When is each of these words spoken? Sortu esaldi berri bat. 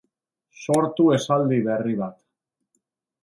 Sortu 0.67 1.05
esaldi 1.17 1.59
berri 1.67 1.95
bat. 2.01 2.17